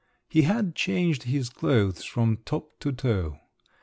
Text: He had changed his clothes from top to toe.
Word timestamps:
He 0.27 0.41
had 0.41 0.73
changed 0.73 1.21
his 1.29 1.47
clothes 1.47 2.03
from 2.03 2.37
top 2.43 2.79
to 2.79 2.91
toe. 2.91 3.39